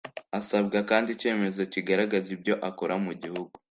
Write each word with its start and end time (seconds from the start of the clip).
Asabwa 0.39 0.77
kandi 0.89 1.07
icyemezo 1.11 1.61
kigaragaza 1.73 2.27
ibyo 2.37 2.53
akora 2.69 2.95
mu 3.03 3.13
gihugu, 3.21 3.55